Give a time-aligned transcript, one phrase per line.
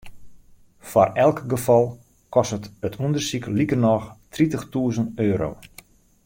[0.91, 1.85] Foar elk gefal
[2.35, 5.51] kostet it ûndersyk likernôch tritichtûzen euro.